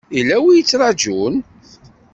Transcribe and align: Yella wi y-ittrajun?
Yella 0.17 0.35
wi 0.43 0.49
y-ittrajun? 0.55 1.35